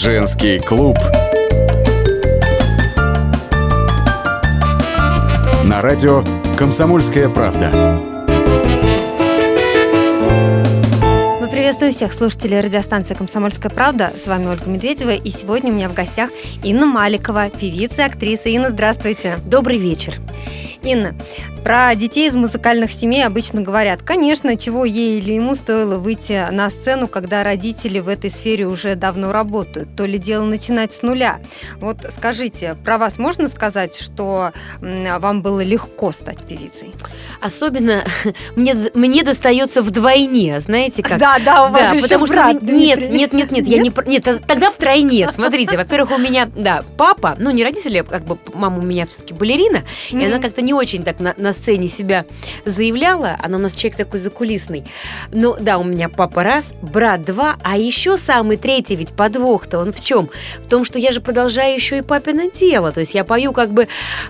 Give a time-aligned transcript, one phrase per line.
[0.00, 0.96] Женский клуб.
[5.64, 6.22] На радио
[6.56, 7.98] «Комсомольская правда».
[11.40, 14.12] Мы приветствуем всех слушателей радиостанции «Комсомольская правда».
[14.22, 15.16] С вами Ольга Медведева.
[15.16, 16.30] И сегодня у меня в гостях
[16.62, 18.50] Инна Маликова, певица и актриса.
[18.50, 19.38] Инна, здравствуйте.
[19.46, 20.14] Добрый вечер.
[20.84, 21.16] Инна,
[21.58, 26.70] про детей из музыкальных семей обычно говорят, конечно, чего ей или ему стоило выйти на
[26.70, 31.40] сцену, когда родители в этой сфере уже давно работают, то ли дело начинать с нуля.
[31.80, 36.92] Вот скажите, про вас можно сказать, что вам было легко стать певицей?
[37.40, 38.04] Особенно
[38.56, 41.18] мне, мне достается вдвойне, знаете как?
[41.18, 43.66] Да, да, у вас да, же потому еще что брат, нет, нет, нет, нет, нет,
[43.66, 45.28] я не нет, тогда втройне.
[45.32, 49.34] Смотрите, во-первых, у меня, да, папа, ну не родители, как бы мама у меня все-таки
[49.34, 50.22] балерина, mm-hmm.
[50.22, 52.24] и она как-то не очень так на, на сцене себя
[52.64, 53.36] заявляла.
[53.42, 54.84] Она у нас человек такой закулисный.
[55.30, 59.92] Но да, у меня папа раз, брат два, а еще самый третий ведь подвох-то он
[59.92, 60.30] в чем?
[60.58, 62.92] В том, что я же продолжаю еще и папино дело.
[62.92, 63.88] То есть я пою как бы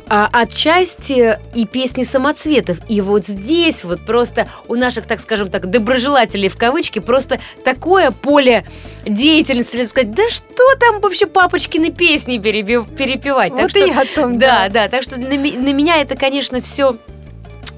[0.08, 2.78] а, отчасти и песни самоцветов.
[2.88, 8.10] И вот здесь вот просто у наших, так скажем так, доброжелателей в кавычки просто такое
[8.10, 8.64] поле
[9.06, 13.52] деятельности, сказать, да что там вообще папочкины песни перепевать.
[13.52, 14.68] Вот так и что, я о том, да.
[14.68, 16.96] Да, да, так что на, на меня это, конечно, все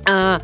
[0.04, 0.40] а,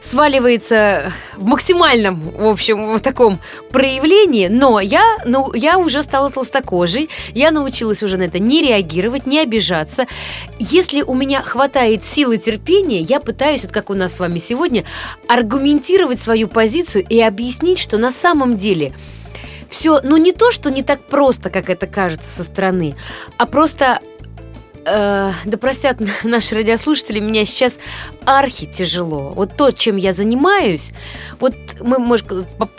[0.00, 3.38] сваливается в максимальном, в общем, в таком
[3.70, 9.26] проявлении, но я, ну, я уже стала толстокожей, я научилась уже на это не реагировать,
[9.26, 10.06] не обижаться.
[10.58, 14.84] Если у меня хватает силы терпения, я пытаюсь, вот как у нас с вами сегодня,
[15.28, 18.92] аргументировать свою позицию и объяснить, что на самом деле
[19.70, 22.96] все, ну не то, что не так просто, как это кажется со стороны,
[23.38, 24.00] а просто
[24.84, 27.78] э, да простят наши радиослушатели, меня сейчас
[28.24, 29.32] архи тяжело.
[29.34, 30.92] Вот то, чем я занимаюсь,
[31.38, 32.26] вот мы, может,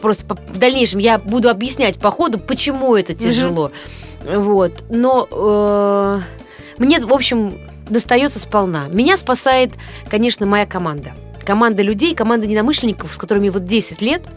[0.01, 3.71] просто в дальнейшем я буду объяснять по ходу, почему это тяжело.
[4.25, 4.39] Угу.
[4.39, 4.83] Вот.
[4.89, 6.19] Но э,
[6.77, 7.57] мне, в общем,
[7.89, 8.87] достается сполна.
[8.87, 9.71] Меня спасает,
[10.09, 11.11] конечно, моя команда.
[11.45, 14.21] Команда людей, команда ненамышленников, с которыми вот 10 лет–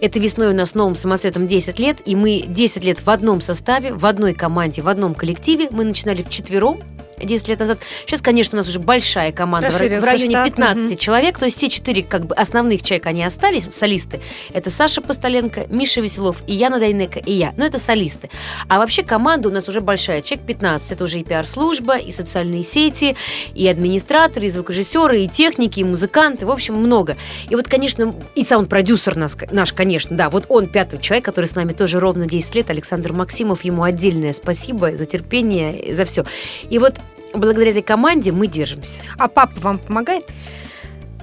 [0.00, 3.92] это весной у нас новым самоцветом 10 лет, и мы 10 лет в одном составе,
[3.92, 5.68] в одной команде, в одном коллективе.
[5.70, 6.80] Мы начинали в четвером,
[7.26, 7.78] 10 лет назад.
[8.06, 10.44] Сейчас, конечно, у нас уже большая команда, в районе штат.
[10.50, 10.94] 15 угу.
[10.96, 14.20] человек, то есть те четыре как бы основных человека, они остались, солисты.
[14.52, 17.52] Это Саша Постоленко, Миша Веселов, и Яна Дайнека, и я.
[17.56, 18.30] Но это солисты.
[18.68, 20.92] А вообще команда у нас уже большая, человек 15.
[20.92, 23.16] Это уже и пиар-служба, и социальные сети,
[23.54, 27.16] и администраторы, и звукорежиссеры, и техники, и музыканты, в общем, много.
[27.48, 31.56] И вот, конечно, и саунд-продюсер наш, наш, конечно, да, вот он пятый человек, который с
[31.56, 36.24] нами тоже ровно 10 лет, Александр Максимов, ему отдельное спасибо за терпение, за все.
[36.68, 37.00] И вот
[37.34, 39.00] благодаря этой команде мы держимся.
[39.18, 40.26] А папа вам помогает?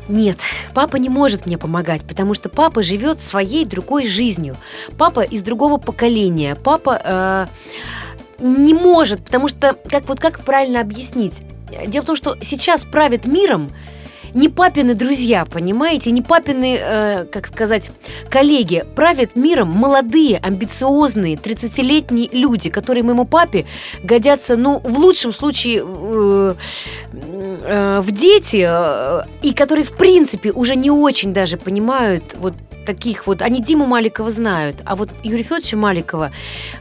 [0.09, 0.39] Нет,
[0.73, 4.57] папа не может мне помогать, потому что папа живет своей другой жизнью.
[4.97, 6.55] Папа из другого поколения.
[6.55, 7.45] Папа э,
[8.39, 11.35] не может, потому что как вот как правильно объяснить?
[11.87, 13.69] Дело в том, что сейчас правит миром
[14.33, 17.91] не папины друзья, понимаете, не папины, э, как сказать,
[18.29, 18.85] коллеги.
[18.95, 23.65] Правят миром молодые, амбициозные, 30-летние люди, которые моему папе
[24.03, 26.55] годятся, ну, в лучшем случае, э,
[27.13, 32.53] э, в дети, э, и которые, в принципе, уже не очень даже понимают вот
[32.85, 33.41] таких вот...
[33.41, 36.31] Они Диму Маликова знают, а вот Юрия Федоровича Маликова,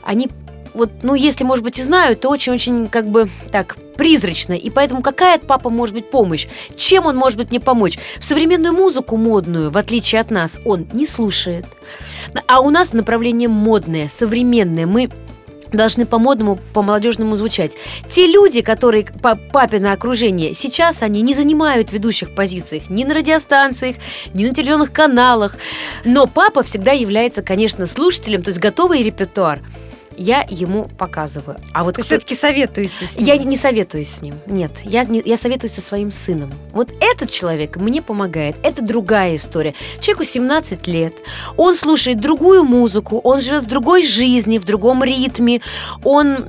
[0.03, 0.29] они
[0.77, 4.55] вот, ну, если, может быть, и знают, то очень-очень, как бы, так, призрачно.
[4.55, 6.47] И поэтому какая от папы может быть помощь?
[6.77, 7.99] Чем он может быть мне помочь?
[8.19, 11.65] В современную музыку модную, в отличие от нас, он не слушает.
[12.47, 14.87] А у нас направление модное, современное.
[14.87, 15.09] Мы
[15.73, 17.73] должны по-модному, по-молодежному звучать.
[18.09, 23.97] Те люди, которые по папино окружение, сейчас они не занимают ведущих позициях ни на радиостанциях,
[24.33, 25.57] ни на телевизионных каналах.
[26.05, 29.61] Но папа всегда является, конечно, слушателем, то есть готовый репертуар–
[30.17, 31.59] я ему показываю.
[31.73, 33.27] А вот все-таки советуете с ним?
[33.27, 34.35] Я не советуюсь с ним.
[34.47, 36.53] Нет, я, не, я советуюсь со своим сыном.
[36.73, 38.57] Вот этот человек мне помогает.
[38.63, 39.75] Это другая история.
[40.01, 41.15] Человеку 17 лет.
[41.57, 45.61] Он слушает другую музыку, он живет в другой жизни, в другом ритме.
[46.05, 46.47] Он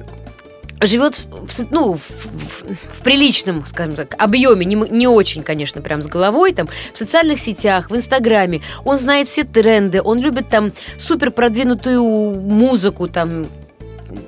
[0.81, 6.07] живет в, ну, в, в, приличном, скажем так, объеме, не, не очень, конечно, прям с
[6.07, 8.61] головой, там, в социальных сетях, в Инстаграме.
[8.83, 13.47] Он знает все тренды, он любит там супер продвинутую музыку, там,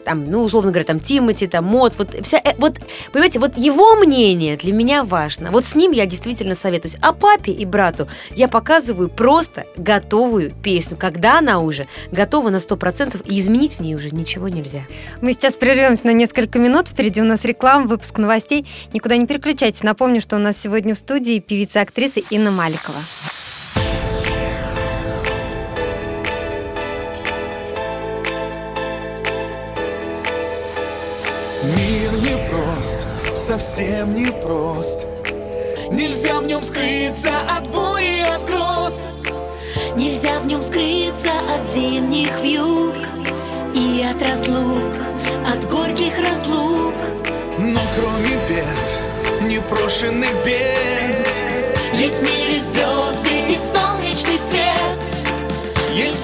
[0.05, 2.79] там, ну, условно говоря, там, Тимати, там, Мод, вот вся, э, вот,
[3.11, 5.51] понимаете, вот его мнение для меня важно.
[5.51, 6.97] Вот с ним я действительно советуюсь.
[7.01, 13.21] А папе и брату я показываю просто готовую песню, когда она уже готова на 100%,
[13.25, 14.83] и изменить в ней уже ничего нельзя.
[15.21, 18.67] Мы сейчас прервемся на несколько минут, впереди у нас реклама, выпуск новостей.
[18.93, 19.83] Никуда не переключайтесь.
[19.83, 22.99] Напомню, что у нас сегодня в студии певица-актриса Инна Маликова.
[31.75, 32.99] Мир непрост,
[33.35, 35.01] совсем непрост.
[35.91, 39.11] Нельзя в нем скрыться от бури, от гроз.
[39.95, 42.95] Нельзя в нем скрыться от зимних вьюг
[43.75, 44.95] И от разлук,
[45.45, 46.95] от горьких разлук.
[47.59, 51.27] Но кроме бед, непрошенных бед
[51.93, 54.99] Есть в мире звезды и солнечный свет.
[55.93, 56.23] Есть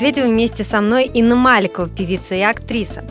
[0.00, 3.04] Медведева вместе со мной Инна Маликова, певица и актриса.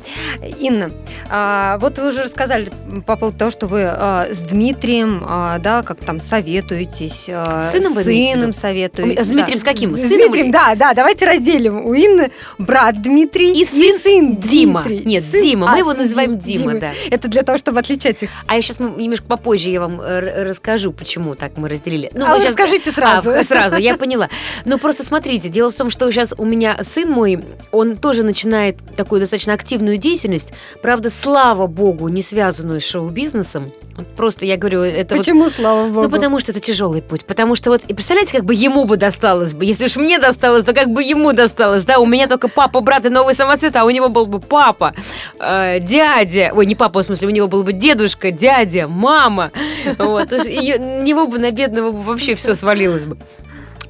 [0.59, 0.89] Инна,
[1.29, 2.71] а, вот вы уже рассказали
[3.05, 7.25] по поводу того, что вы а, с Дмитрием, а, да, как там советуетесь.
[7.27, 9.23] С сыном вы сыном советуетесь.
[9.23, 9.61] С Дмитрием да.
[9.61, 9.95] с каким?
[9.95, 11.85] С С сыном Дмитрием, или- да, да, давайте разделим.
[11.85, 14.81] У Инны брат Дмитрий И сын Дима.
[14.83, 15.05] Дмитрий.
[15.05, 15.67] Нет, Сын- Дима.
[15.67, 16.79] Мы а, его сын называем Дим- Дима, Димы.
[16.81, 16.91] да.
[17.11, 18.29] Это для того, чтобы отличать их.
[18.47, 22.09] А я сейчас немножко попозже я вам э, расскажу, почему так мы разделили.
[22.15, 23.29] а вы щас- расскажите сразу.
[23.29, 24.29] А, сразу, я поняла.
[24.65, 28.77] Ну, просто смотрите, дело в том, что сейчас у меня сын мой, он тоже начинает
[28.95, 33.71] такую достаточно активную деятельность, правда, слава богу, не связанную с шоу-бизнесом.
[33.99, 36.03] Вот Просто я говорю, это вот- Почему, слава богу?
[36.03, 37.25] Ну, потому что это тяжелый путь.
[37.25, 39.65] Потому что вот, и представляете, как бы ему бы досталось бы.
[39.65, 41.99] Если уж мне досталось, то как бы ему досталось, да?
[41.99, 44.93] У меня только папа, брат и новый самоцвет, а у него был бы папа,
[45.39, 46.51] э, дядя.
[46.55, 49.51] Ой, не папа, в смысле, у него был бы дедушка, дядя, мама.
[49.97, 50.31] Вот.
[50.31, 53.17] И него бы на бедного вообще все свалилось бы.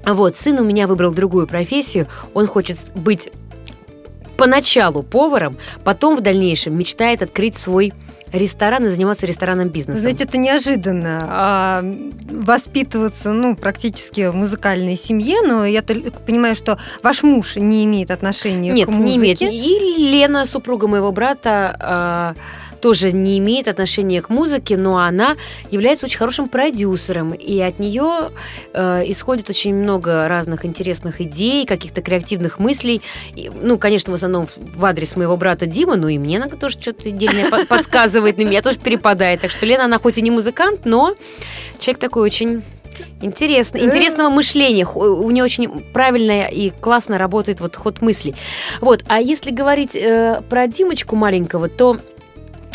[0.04, 2.08] А Вот, сын у меня выбрал другую профессию.
[2.34, 3.30] Он хочет быть
[4.38, 7.94] поначалу поваром, потом в дальнейшем мечтает открыть свой
[8.32, 10.02] ресторан и заниматься ресторанным бизнесом.
[10.02, 11.96] Знаете, это неожиданно а,
[12.30, 18.12] воспитываться, ну, практически в музыкальной семье, но я только понимаю, что ваш муж не имеет
[18.12, 19.10] отношения Нет, к музыке.
[19.10, 19.42] не имеет.
[19.42, 22.36] И Лена, супруга моего брата, а,
[22.80, 25.36] тоже не имеет отношения к музыке, но она
[25.72, 28.30] является очень хорошим продюсером, и от нее
[28.74, 33.02] э, исходит очень много разных интересных идей, каких-то креативных мыслей.
[33.36, 36.80] И, ну, конечно, в основном в адрес моего брата Дима, но и мне она тоже
[36.80, 39.42] что-то дельное по- подсказывает, на меня тоже перепадает.
[39.42, 41.16] Так что Лена, она хоть и не музыкант, но
[41.80, 42.64] человек такой очень
[43.22, 44.86] интересный, интересного мышления.
[44.86, 48.36] У нее очень правильно и классно работает вот ход мыслей.
[48.82, 51.98] Вот, а если говорить э, про Димочку маленького, то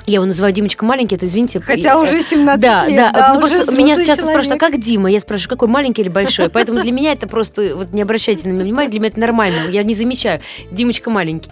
[0.07, 1.61] я его называю Димочка маленький, это извините.
[1.61, 4.61] Хотя э, уже 17 да, лет, да, да, ну, просто меня часто спрашивают, а человек.
[4.61, 5.11] как Дима?
[5.11, 6.51] Я спрашиваю, какой маленький или большой?
[6.51, 9.71] Поэтому для меня это просто, вот не обращайте на меня внимания, для меня это нормально,
[9.71, 10.41] я не замечаю.
[10.71, 11.51] Димочка маленький.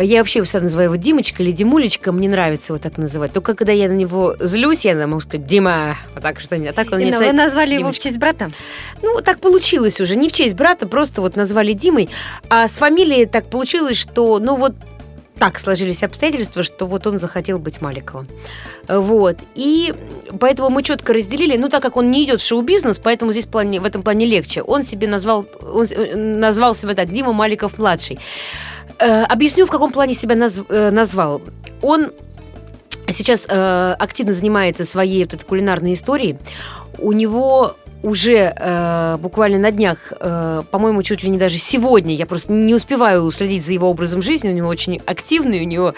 [0.00, 3.32] Я вообще всегда называю его Димочка или Димулечка, мне нравится его так называть.
[3.32, 6.70] Только когда я на него злюсь, я могу сказать Дима, вот так что-нибудь.
[6.70, 8.02] А так он Инна, вы назвали его в Димочка.
[8.02, 8.50] честь брата?
[9.02, 10.16] ну, так получилось уже.
[10.16, 12.08] Не в честь брата, просто вот назвали Димой.
[12.48, 14.74] А с фамилией так получилось, что, ну, вот
[15.38, 18.26] так сложились обстоятельства, что вот он захотел быть Маликовым.
[18.88, 19.36] Вот.
[19.54, 19.94] И
[20.40, 23.80] поэтому мы четко разделили, ну, так как он не идет в шоу-бизнес, поэтому здесь плане,
[23.80, 24.62] в этом плане легче.
[24.62, 28.18] Он себе назвал, он э, назвал себя так, Дима Маликов-младший.
[28.98, 31.42] Э, объясню, в каком плане себя наз- э, назвал.
[31.82, 32.12] Он
[33.08, 36.38] сейчас активно занимается своей вот этой кулинарной историей.
[36.98, 37.76] У него
[38.06, 42.72] уже э, буквально на днях, э, по-моему, чуть ли не даже сегодня, я просто не
[42.72, 45.92] успеваю следить за его образом жизни, у него очень активный, у него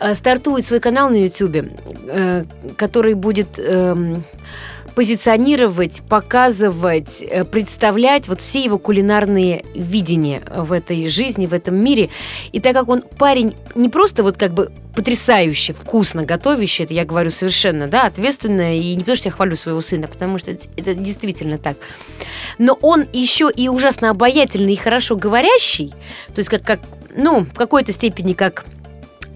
[0.00, 1.68] э, стартует свой канал на YouTube,
[2.06, 2.44] э,
[2.78, 4.24] который будет эм,
[4.96, 12.08] позиционировать, показывать, э, представлять вот все его кулинарные видения в этой жизни, в этом мире.
[12.52, 17.04] И так как он парень не просто вот как бы потрясающе вкусно готовящий, это я
[17.04, 20.94] говорю совершенно, да, ответственно, и не потому, что я хвалю своего сына, потому что это,
[20.94, 21.76] действительно так.
[22.56, 25.90] Но он еще и ужасно обаятельный и хорошо говорящий,
[26.34, 26.80] то есть как, как
[27.14, 28.64] ну, в какой-то степени как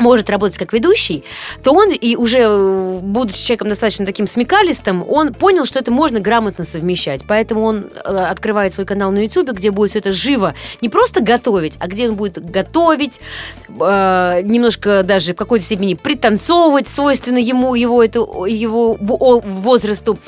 [0.01, 1.25] может работать как ведущий,
[1.63, 6.21] то он и уже, э, будучи человеком достаточно таким смекалистым, он понял, что это можно
[6.21, 7.23] грамотно совмещать.
[7.27, 11.23] Поэтому он э, открывает свой канал на YouTube, где будет все это живо не просто
[11.23, 13.21] готовить, а где он будет готовить,
[13.69, 20.19] э, немножко даже в какой-то степени пританцовывать, свойственно ему, его, эту, его возрасту,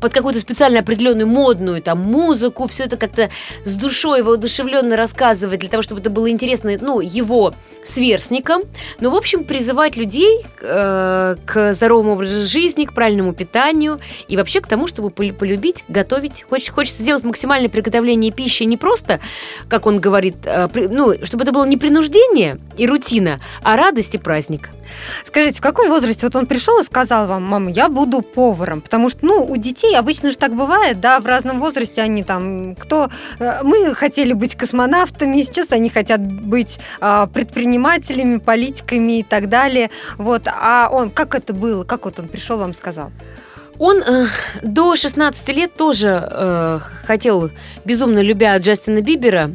[0.00, 3.30] под какую-то специально определенную модную там музыку, все это как-то
[3.64, 8.62] с душой воодушевленно рассказывать, для того, чтобы это было интересно, ну, его сверстникам.
[9.00, 14.60] Ну, в общем, призывать людей э, к здоровому образу жизни, к правильному питанию и вообще
[14.60, 16.44] к тому, чтобы пол- полюбить, готовить.
[16.50, 19.20] Хоч- хочется сделать максимальное приготовление пищи не просто,
[19.68, 24.18] как он говорит, э, ну, чтобы это было не принуждение и рутина, а радость и
[24.18, 24.70] праздник.
[25.24, 28.80] Скажите, в каком возрасте вот он пришел и сказал вам, мама, я буду поваром?
[28.80, 32.74] Потому что, ну, у детей обычно же так бывает, да, в разном возрасте они там,
[32.74, 33.08] кто...
[33.38, 39.90] э, Мы хотели быть космонавтами, сейчас они хотят быть а, предпринимателями, политиками и так далее.
[40.18, 41.84] Вот, а он, как это было?
[41.84, 43.10] Как вот он пришел, вам сказал?
[43.78, 44.26] Он э,
[44.62, 47.50] до 16 лет тоже э, хотел,
[47.84, 49.50] безумно любя Джастина Бибера,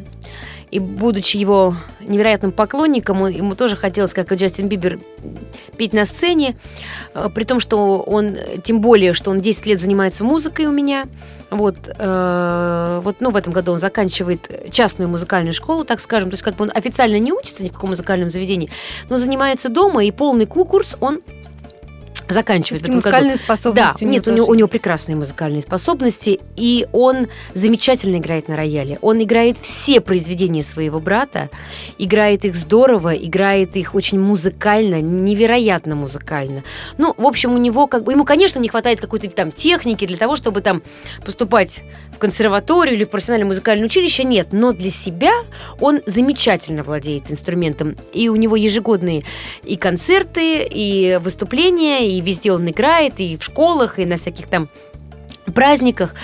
[0.70, 4.98] и будучи его невероятным поклонником, он- ему тоже хотелось, как и Джастин Бибер,
[5.76, 6.56] петь на сцене,
[7.14, 11.06] э, при том, что он, тем более, что он 10 лет занимается музыкой у меня,
[11.50, 16.34] вот, э, вот, ну, в этом году он заканчивает частную музыкальную школу, так скажем, то
[16.34, 18.68] есть как бы он официально не учится ни в каком музыкальном заведении,
[19.08, 21.20] но занимается дома, и полный курс он
[22.28, 23.26] заканчивает в Всё-таки этом году.
[23.26, 28.48] музыкальные способности Да, нет, у него, у него прекрасные музыкальные способности, и он замечательно играет
[28.48, 28.98] на рояле.
[29.02, 31.50] Он играет все произведения своего брата,
[31.98, 36.64] играет их здорово, играет их очень музыкально, невероятно музыкально.
[36.98, 40.16] Ну, в общем, у него как бы, ему, конечно, не хватает какой-то там техники для
[40.16, 40.82] того, чтобы там
[41.24, 41.82] поступать
[42.14, 45.32] в консерваторию или в профессиональное музыкальное училище, нет, но для себя
[45.80, 49.24] он замечательно владеет инструментом, и у него ежегодные
[49.62, 54.68] и концерты, и выступления, и везде он играет, и в школах, и на всяких там
[55.54, 56.14] праздниках.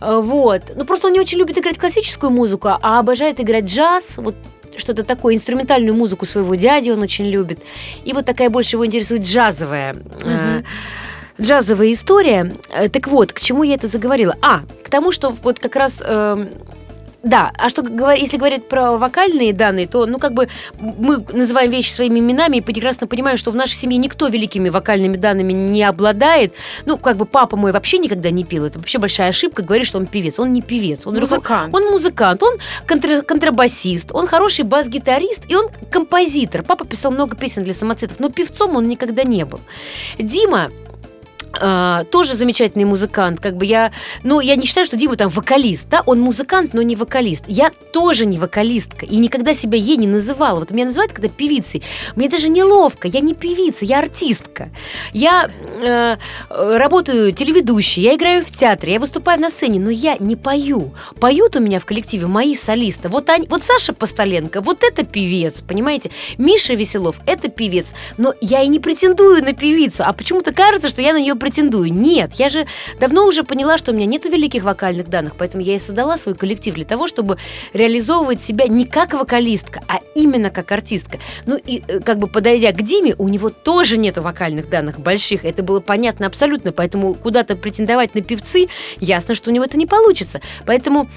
[0.00, 0.62] Э, Вот.
[0.74, 4.34] Ну, просто он не очень любит играть классическую музыку, а обожает играть джаз, вот
[4.76, 7.58] что-то такое, инструментальную музыку своего дяди он очень любит.
[8.04, 9.94] И вот такая больше его интересует джазовая.
[9.94, 10.64] Мгм.
[11.40, 12.52] Джазовая история.
[12.70, 14.36] Э, Так вот, к чему я это заговорила?
[14.40, 16.48] А, к тому, что вот как раз эм,
[17.24, 17.82] да, а что
[18.12, 20.48] если говорить про вокальные данные, то, ну, как бы
[20.78, 25.16] мы называем вещи своими именами и прекрасно понимаем, что в нашей семье никто великими вокальными
[25.16, 26.54] данными не обладает.
[26.86, 28.64] Ну, как бы папа мой вообще никогда не пил.
[28.64, 30.38] Это вообще большая ошибка говорить, что он певец.
[30.38, 31.06] Он не певец.
[31.06, 31.74] Он руко- Музыкант.
[31.74, 32.54] он музыкант, он
[32.86, 36.62] контра- контрабасист, он хороший бас-гитарист и он композитор.
[36.62, 39.60] Папа писал много песен для самоцветов, но певцом он никогда не был.
[40.18, 40.70] Дима
[41.52, 43.40] а, тоже замечательный музыкант.
[43.40, 46.82] Как бы я, ну, я не считаю, что Дима там вокалист, да, он музыкант, но
[46.82, 47.44] не вокалист.
[47.48, 50.60] Я тоже не вокалистка и никогда себя ей не называла.
[50.60, 51.82] Вот меня называют когда певицей.
[52.16, 53.08] Мне даже неловко.
[53.08, 54.70] Я не певица, я артистка.
[55.12, 55.50] Я
[55.80, 56.16] э,
[56.50, 60.92] работаю телеведущей, я играю в театре, я выступаю на сцене, но я не пою.
[61.20, 63.08] Поют у меня в коллективе мои солисты.
[63.08, 66.10] Вот, они, вот Саша Постоленко, вот это певец, понимаете?
[66.36, 67.94] Миша Веселов, это певец.
[68.16, 71.92] Но я и не претендую на певицу, а почему-то кажется, что я на нее претендую.
[71.92, 72.66] Нет, я же
[73.00, 76.34] давно уже поняла, что у меня нету великих вокальных данных, поэтому я и создала свой
[76.34, 77.38] коллектив для того, чтобы
[77.72, 81.18] реализовывать себя не как вокалистка, а именно как артистка.
[81.46, 85.44] Ну и э, как бы подойдя к Диме, у него тоже нету вокальных данных больших,
[85.44, 88.68] это было понятно абсолютно, поэтому куда-то претендовать на певцы,
[89.00, 90.40] ясно, что у него это не получится.
[90.66, 91.08] Поэтому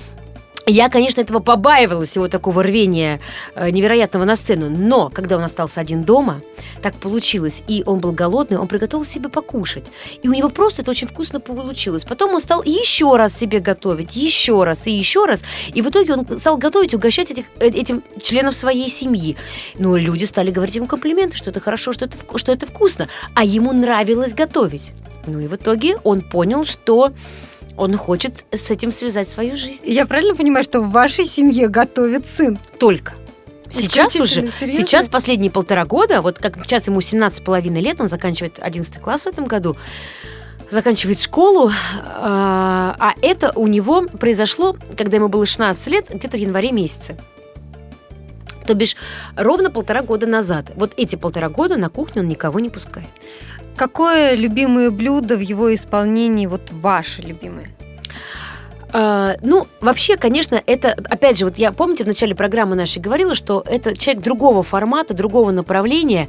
[0.67, 3.19] я, конечно, этого побаивалась, его такого рвения
[3.55, 4.69] э, невероятного на сцену.
[4.69, 6.41] Но, когда он остался один дома,
[6.81, 9.85] так получилось, и он был голодный, он приготовил себе покушать.
[10.21, 12.05] И у него просто это очень вкусно получилось.
[12.05, 15.43] Потом он стал еще раз себе готовить, еще раз и еще раз.
[15.73, 19.37] И в итоге он стал готовить, угощать этих, э, этим членов своей семьи.
[19.75, 23.07] Ну, люди стали говорить ему комплименты, что это хорошо, что это, что это вкусно.
[23.33, 24.91] А ему нравилось готовить.
[25.27, 27.11] Ну и в итоге он понял, что
[27.77, 29.83] он хочет с этим связать свою жизнь.
[29.85, 32.57] Я правильно понимаю, что в вашей семье готовит сын?
[32.79, 33.13] Только.
[33.69, 34.71] Сейчас уже, серьезно?
[34.71, 39.21] сейчас последние полтора года, вот как сейчас ему 17 половиной лет, он заканчивает 11 класс
[39.21, 39.77] в этом году,
[40.69, 41.71] заканчивает школу,
[42.03, 47.17] а а это у него произошло, когда ему было 16 лет, где-то в январе месяце.
[48.67, 48.95] То бишь
[49.35, 50.71] ровно полтора года назад.
[50.75, 53.09] Вот эти полтора года на кухню он никого не пускает.
[53.81, 57.65] Какое любимое блюдо в его исполнении, вот ваше любимое?
[58.93, 63.33] А, ну, вообще, конечно, это, опять же, вот я, помните, в начале программы нашей говорила,
[63.33, 66.27] что это человек другого формата, другого направления.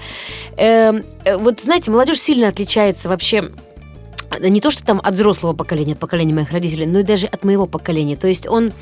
[0.57, 3.51] Эм, э, вот, знаете, молодежь сильно отличается вообще
[4.41, 7.45] не то, что там от взрослого поколения, от поколения моих родителей, но и даже от
[7.45, 8.17] моего поколения.
[8.17, 8.73] То есть он,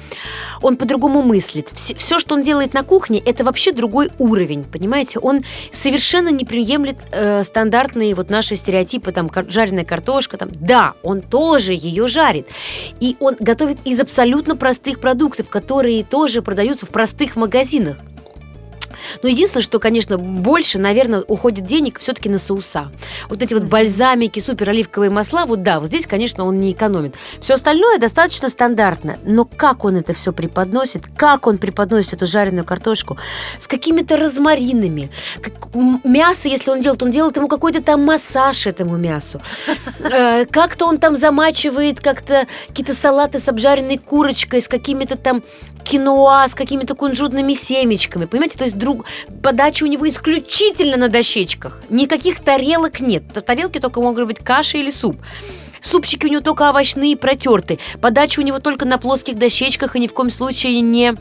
[0.62, 1.70] он по-другому мыслит.
[1.70, 5.18] Все, что он делает на кухне, это вообще другой уровень, понимаете?
[5.18, 10.50] Он совершенно не приемлет э, стандартные вот наши стереотипы, там, жареная картошка, там.
[10.54, 12.46] Да, он тоже ее жарит.
[13.00, 17.96] И он готовит из абсолютно простых продуктов, которые тоже продаются в простых магазинах.
[19.22, 22.90] Но единственное, что, конечно, больше, наверное, уходит денег все-таки на соуса.
[23.28, 27.14] Вот эти вот бальзамики, супер оливковые масла, вот да, вот здесь, конечно, он не экономит.
[27.40, 29.18] Все остальное достаточно стандартно.
[29.25, 33.16] Но как он это все преподносит, как он преподносит эту жареную картошку
[33.58, 38.96] с какими-то розмаринами, как- мясо, если он делает, он делает ему какой-то там массаж этому
[38.96, 39.40] мясу.
[40.02, 45.42] Э, Как-то он там замачивает как-то какие-то салаты с обжаренной курочкой, с какими-то там
[45.84, 48.25] киноа, с какими-то кунжутными семечками.
[48.25, 49.00] Понимаете, то есть друг,
[49.43, 51.82] подача у него исключительно на дощечках.
[51.89, 53.23] Никаких тарелок нет.
[53.34, 55.17] На тарелке только могут быть каша или суп.
[55.80, 57.78] Супчики у него только овощные, протертые.
[58.00, 61.15] Подача у него только на плоских дощечках и ни в коем случае не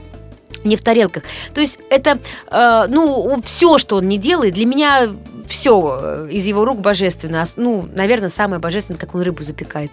[0.64, 1.24] не в тарелках.
[1.54, 2.20] То есть это,
[2.52, 5.10] э, ну, все, что он не делает, для меня
[5.48, 7.46] все из его рук божественно.
[7.56, 9.92] Ну, наверное, самое божественное, как он рыбу запекает.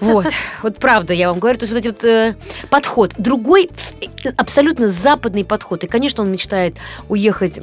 [0.00, 0.26] Вот,
[0.62, 2.36] вот правда, я вам говорю, то есть вот этот э,
[2.70, 3.14] подход.
[3.18, 3.68] Другой,
[4.00, 5.84] э, абсолютно западный подход.
[5.84, 6.76] И, конечно, он мечтает
[7.08, 7.60] уехать,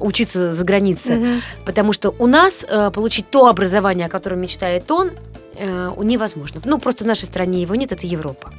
[0.00, 1.42] учиться за границей, Мгм.
[1.64, 5.10] потому что у нас э, получить то образование, о котором мечтает он,
[5.54, 6.60] э, невозможно.
[6.64, 8.52] Ну, просто в нашей стране его нет, это Европа.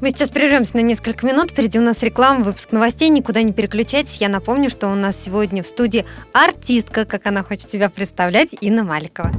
[0.00, 1.52] Мы сейчас прервемся на несколько минут.
[1.52, 3.08] Впереди у нас реклама, выпуск новостей.
[3.10, 4.16] Никуда не переключайтесь.
[4.16, 8.82] Я напомню, что у нас сегодня в студии артистка, как она хочет себя представлять, Инна
[8.82, 9.30] Маликова.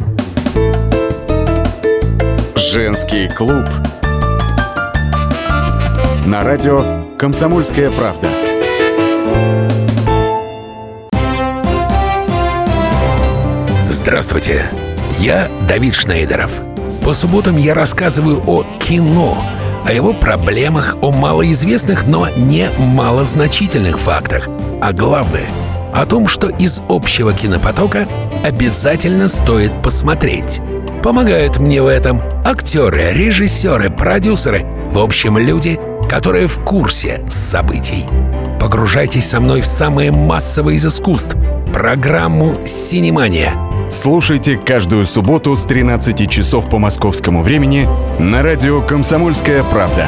[2.76, 3.64] Женский клуб.
[6.26, 8.28] На радио «Комсомольская правда».
[13.90, 14.66] Здравствуйте,
[15.20, 16.62] я Давид Шнейдеров.
[17.06, 19.38] По субботам я рассказываю о кино,
[19.88, 24.50] о его проблемах, о малоизвестных, но не малозначительных фактах.
[24.82, 25.48] А главное,
[25.94, 28.06] о том, что из общего кинопотока
[28.44, 30.60] обязательно стоит посмотреть.
[31.06, 38.06] Помогают мне в этом актеры, режиссеры, продюсеры, в общем, люди, которые в курсе событий.
[38.60, 41.38] Погружайтесь со мной в самое массовое из искусств–
[41.72, 43.54] программу «Синемания».
[43.88, 47.88] Слушайте каждую субботу с 13 часов по московскому времени
[48.18, 50.08] на радио «Комсомольская правда».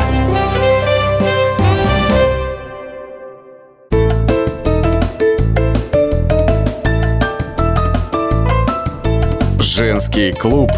[9.78, 10.72] Женский клуб.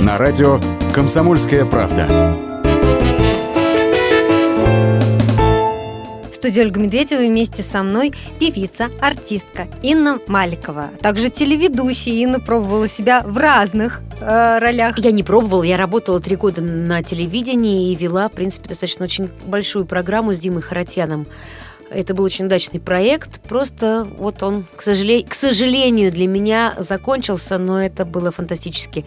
[0.00, 0.58] На радио
[0.94, 2.40] «Комсомольская правда».
[6.32, 10.88] студии Ольга Медведева вместе со мной певица, артистка Инна Маликова.
[11.02, 14.98] Также телеведущая Инна пробовала себя в разных э, ролях.
[14.98, 19.28] Я не пробовала, я работала три года на телевидении и вела, в принципе, достаточно очень
[19.44, 21.26] большую программу с Димой Харатьяном.
[21.90, 27.58] Это был очень удачный проект, просто вот он, к сожалению, к сожалению, для меня закончился,
[27.58, 29.04] но это было фантастически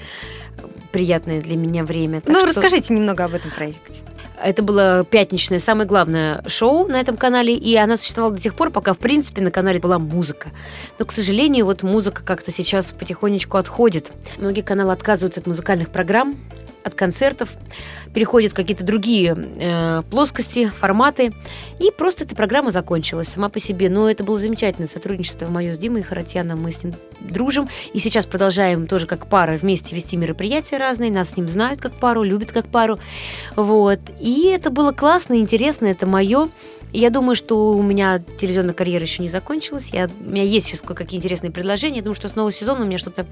[0.92, 2.20] приятное для меня время.
[2.20, 4.02] Так ну, что расскажите немного об этом проекте.
[4.42, 8.72] Это было пятничное, самое главное шоу на этом канале, и она существовала до тех пор,
[8.72, 10.50] пока, в принципе, на канале была музыка.
[11.00, 14.12] Но, к сожалению, вот музыка как-то сейчас потихонечку отходит.
[14.38, 16.38] Многие каналы отказываются от музыкальных программ,
[16.84, 17.50] от концертов,
[18.14, 21.34] переходят в какие-то другие э, плоскости, форматы,
[21.80, 23.90] и просто эта программа закончилась сама по себе.
[23.90, 28.26] Но это было замечательное сотрудничество мое с Димой Харатьяном, мы с ним дружим, и сейчас
[28.26, 32.52] продолжаем тоже как пара вместе вести мероприятия разные, нас с ним знают как пару, любят
[32.52, 33.00] как пару,
[33.56, 34.00] вот.
[34.20, 36.50] И это было классно, интересно, это мое.
[36.94, 39.90] И я думаю, что у меня телевизионная карьера еще не закончилась.
[39.92, 41.98] Я, у меня есть сейчас кое-какие интересные предложения.
[41.98, 43.26] Я думаю, что с нового сезона у меня что-то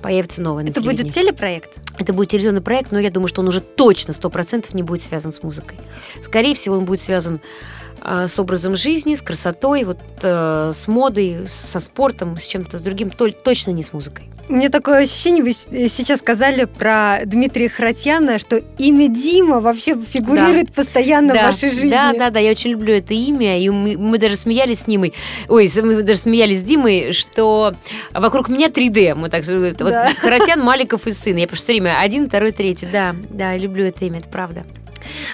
[0.00, 1.70] появится новое Это будет телепроект?
[1.98, 5.02] Это будет телевизионный проект, но я думаю, что он уже точно, сто процентов не будет
[5.02, 5.76] связан с музыкой.
[6.24, 7.40] Скорее всего, он будет связан
[8.02, 13.10] с образом жизни, с красотой, вот э, с модой, со спортом, с чем-то с другим,
[13.10, 14.24] точно не с музыкой.
[14.48, 20.72] Меня такое ощущение, вы с- сейчас сказали про Дмитрия Харатьяна, что имя Дима вообще фигурирует
[20.72, 21.90] постоянно в вашей жизни.
[21.90, 25.14] Да, да, да, я очень люблю это имя, и мы, мы даже смеялись с Нимой,
[25.48, 27.74] ой, мы даже смеялись с Димой, что
[28.12, 30.10] вокруг меня 3D, мы так сказали, вот Да.
[30.20, 34.04] Харатьян, Маликов и сын, я просто все время один, второй, третий, да, да, люблю это
[34.04, 34.64] имя, это правда.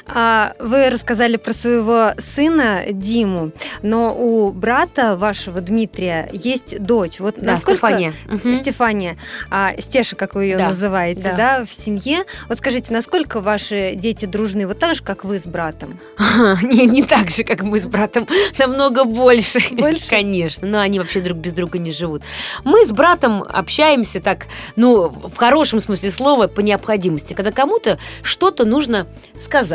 [0.07, 7.21] А, Вы рассказали про своего сына Диму, но у брата вашего Дмитрия есть дочь.
[7.21, 8.15] Вот Да, насколько Стефания.
[8.27, 8.55] Мгм.
[8.55, 9.17] Стефания,
[9.51, 11.37] а, Стеша, как вы ее Да, называете, да.
[11.37, 11.67] да.
[11.67, 12.25] в семье.
[12.49, 15.99] Вот скажите, насколько ваши дети дружны, вот так же, как вы с братом?
[16.63, 18.27] Не, не так же, как мы с братом,
[18.59, 19.61] намного больше.
[19.71, 20.09] Больше?
[20.09, 22.23] Конечно, но они вообще друг без друга не живут.
[22.65, 27.35] Мы с братом общаемся так, ну, в хорошем смысле слова, по необходимости.
[27.35, 29.07] Когда кому-то что-то нужно
[29.41, 29.66] сказать,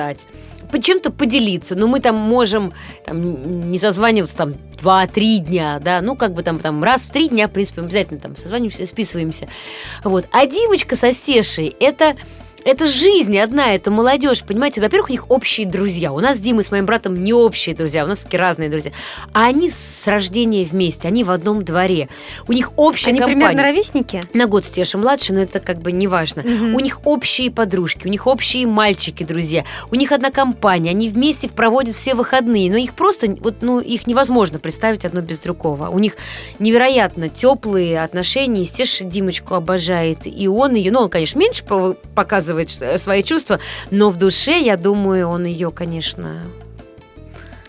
[0.71, 1.75] по чем-то поделиться.
[1.75, 2.73] Но мы там можем
[3.05, 7.27] там, не созваниваться там 2-3 дня, да, ну, как бы там, там раз в три
[7.27, 9.47] дня, в принципе, обязательно там созваниваемся, списываемся.
[10.03, 10.25] Вот.
[10.31, 12.15] А Димочка со Стешей, это
[12.65, 14.81] это жизнь одна, это молодежь, понимаете?
[14.81, 16.11] Во-первых, у них общие друзья.
[16.11, 18.91] У нас с Димой, с моим братом не общие друзья, у нас такие разные друзья.
[19.33, 22.09] А они с рождения вместе, они в одном дворе.
[22.47, 23.37] У них общая Они компания.
[23.47, 24.21] примерно ровесники?
[24.33, 26.43] На год Стеша младше, но это как бы не важно.
[26.43, 26.75] Мгм.
[26.75, 29.63] У них общие подружки, у них общие мальчики, друзья.
[29.89, 32.69] У них одна компания, они вместе проводят все выходные.
[32.69, 35.89] Но их просто, вот, ну, их невозможно представить одно без другого.
[35.89, 36.15] У них
[36.59, 38.65] невероятно теплые отношения.
[38.65, 43.59] Стеша Димочку обожает, и он ее, ну, он, конечно, меньше по- показывает что- свои чувства,
[43.89, 46.41] но в душе, я думаю, он ее, конечно...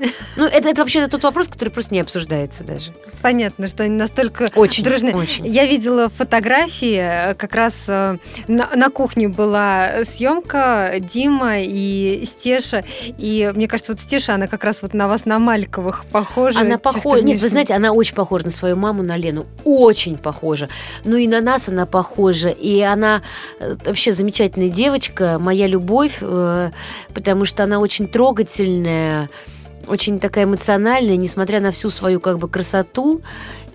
[0.36, 2.92] Ну, это, это вообще тот вопрос, который просто не обсуждается даже.
[3.20, 5.14] Понятно, что они настолько Очень, дружны.
[5.14, 5.46] очень.
[5.46, 8.16] Я видела фотографии, э, как раз э,
[8.48, 12.82] на, на кухне была съемка Дима и Стеша,
[13.18, 16.60] и мне кажется, вот Стеша, она как раз вот на вас, на Мальковых похожа.
[16.60, 17.22] Она похожа.
[17.22, 19.46] Нет, вы знаете, она очень похожа на свою маму, на Лену.
[19.64, 20.68] Очень похожа.
[21.04, 22.48] Ну и на нас она похожа.
[22.48, 23.22] И она
[23.60, 26.18] э, вообще замечательная девочка, моя любовь,
[27.14, 29.28] потому что она очень трогательная,
[29.86, 33.22] очень такая эмоциональная, несмотря на всю свою как бы красоту.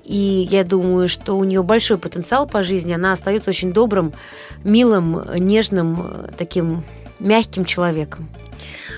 [0.03, 2.93] И я думаю, что у нее большой потенциал по жизни.
[2.93, 4.13] Она остается очень добрым,
[4.63, 6.83] милым, нежным, э, таким
[7.19, 8.29] мягким человеком.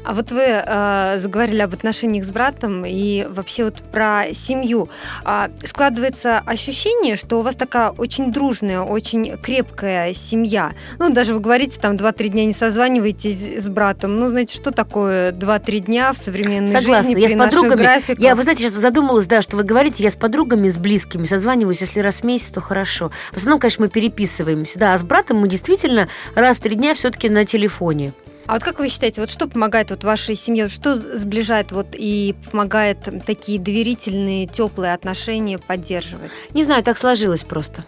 [0.04, 4.90] А вот вы э, заговорили об отношениях с братом и вообще вот про семью.
[5.24, 10.72] А, складывается ощущение, что у вас такая очень дружная, очень крепкая семья.
[11.00, 14.18] Ну, даже вы говорите, там 2-3 дня не созваниваетесь с братом.
[14.18, 18.20] Ну, знаете, что такое 2-3 дня в современной Согласна, жизни я при с подругами- графиках?
[18.20, 21.82] Я, вы знаете, сейчас задумалась, да, что вы говорите, я с подругами, с близкими созваниваюсь,
[21.82, 23.12] если раз в месяц, то хорошо.
[23.32, 26.94] В основном, конечно, мы переписываемся, да, а с братом мы действительно раз в три дня
[26.96, 28.14] все-таки на телефоне.
[28.50, 32.34] А вот как вы считаете, вот что помогает вот вашей семье, что сближает вот и
[32.50, 36.32] помогает такие доверительные, теплые отношения поддерживать?
[36.56, 37.86] Не знаю, так сложилось просто.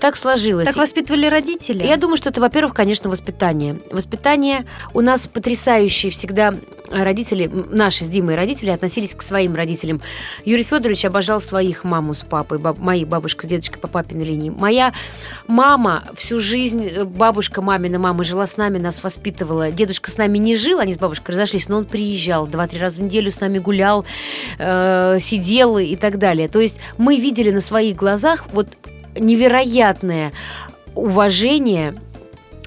[0.00, 0.66] Так сложилось.
[0.66, 1.84] Так воспитывали родители?
[1.84, 3.78] Я думаю, что это, во-первых, конечно, воспитание.
[3.90, 6.54] Воспитание у нас потрясающие всегда
[6.90, 10.02] родители, наши с Димой родители относились к своим родителям.
[10.44, 14.50] Юрий Федорович обожал своих маму с папой, баб- мои бабушка с дедушкой по папиной линии.
[14.50, 14.92] Моя
[15.46, 19.70] мама всю жизнь, э, бабушка мамина мама жила с нами, нас воспитывала.
[19.70, 23.04] Дедушка с нами не жил, они с бабушкой разошлись, но он приезжал два-три раза в
[23.04, 24.04] неделю с нами гулял,
[24.58, 26.48] э, сидел и так далее.
[26.48, 28.68] То есть мы видели на своих глазах вот
[29.14, 30.32] невероятное
[30.94, 31.94] уважение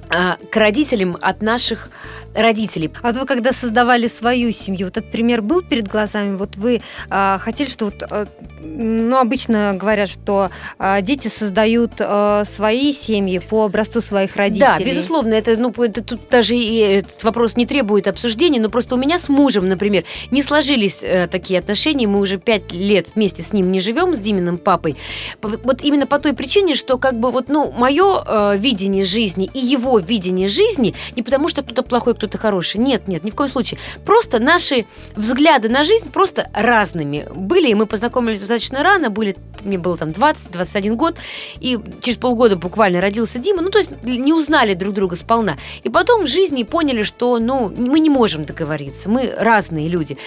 [0.10, 1.90] а, к родителям от наших
[2.36, 2.92] родителей.
[3.02, 6.36] А вот вы когда создавали свою семью, вот этот пример был перед глазами?
[6.36, 8.26] Вот вы а, хотели, что вот, а,
[8.62, 14.68] ну, обычно говорят, что а, дети создают а, свои семьи по образцу своих родителей.
[14.78, 18.96] Да, безусловно, это, ну, это тут даже и этот вопрос не требует обсуждения, но просто
[18.96, 23.42] у меня с мужем, например, не сложились э, такие отношения, мы уже пять лет вместе
[23.42, 24.98] с ним не живем, с Диминым папой,
[25.42, 30.00] вот именно по той причине, что как бы вот, ну, мое видение жизни и его
[30.00, 33.80] видение жизни, не потому что кто-то плохой, кто-то хороший, нет, нет, ни в коем случае,
[34.06, 34.86] просто наши
[35.16, 40.10] взгляды на жизнь просто разными были, и мы познакомились достаточно рано, были, мне было там
[40.10, 41.18] 20-21 год,
[41.60, 45.58] и через полгода буквально родился Дима, ну, то есть не узнали друг друга сполна.
[45.84, 50.18] И потом в жизни поняли, что, ну, мы не можем договориться, мы разные люди.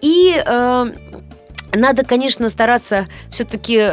[0.00, 0.92] И э,
[1.74, 3.92] надо, конечно, стараться все-таки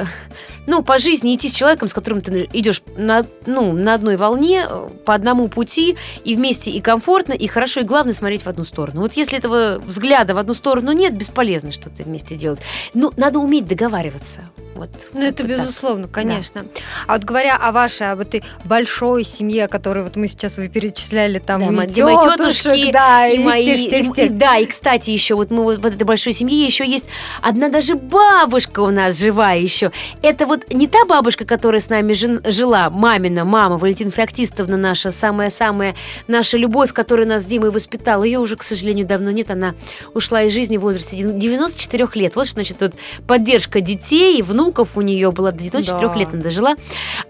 [0.68, 4.66] ну, по жизни идти с человеком, с которым ты идешь на, ну, на одной волне,
[4.70, 8.66] э, по одному пути, и вместе и комфортно, и хорошо, и главное смотреть в одну
[8.66, 9.02] сторону.
[9.02, 12.60] Вот если этого взгляда в одну сторону нет, бесполезно что-то вместе делать.
[12.94, 14.42] Ну, надо уметь договариваться.
[14.78, 15.48] Вот, Ну, это так.
[15.48, 16.66] безусловно, конечно.
[17.08, 21.40] А вот говоря о вашей, об этой большой семье, которую вот мы сейчас вы перечисляли,
[21.40, 24.26] там Да, и, мои тетушек, тетушки, да, и, и, мои, всех, всех, и- всех.
[24.32, 27.06] и- да, и кстати еще вот мы вот в этой большой семье еще есть
[27.42, 29.92] одна даже бабушка у нас живая еще.
[30.22, 35.12] Это вот не та бабушка, которая с нами жен- жила, мамина, мама Валентина Феоктистовна наша
[35.12, 35.96] самая-самая
[36.28, 38.24] наша любовь, которая нас с Димой воспитала.
[38.24, 39.50] Ее уже, к сожалению, давно нет.
[39.50, 39.74] Она
[40.14, 42.36] ушла из жизни в возрасте 94 лет.
[42.36, 42.94] Вот что значит вот
[43.26, 46.16] поддержка детей, внуков у нее была до 94 Да.
[46.16, 46.76] лет она дожила.